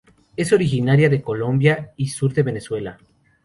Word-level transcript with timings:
Es 0.35 0.51
originaria 0.51 1.09
de 1.09 1.21
Colombia 1.21 1.93
y 1.95 2.07
sur 2.07 2.33
de 2.33 2.41
Venezuela. 2.41 2.97